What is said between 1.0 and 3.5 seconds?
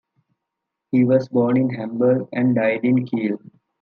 was born in Hamburg and died in Kiel.